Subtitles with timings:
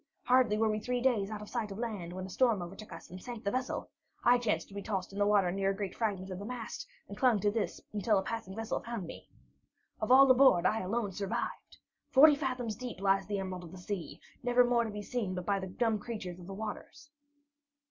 [0.23, 2.91] Hardly were we three days out of the sight of land, when a storm overtook
[2.91, 3.91] us and sank the vessel.
[4.23, 6.87] I chanced to be tossed in the water near a great fragment of the mast,
[7.07, 9.29] and clung to this until a passing vessel found me.
[9.99, 11.77] Of all aboard, I alone survived.
[12.09, 15.45] Forty fathoms deep lies the Emerald of the Sea, never more to be seen but
[15.45, 17.11] by the dumb creatures of the waters."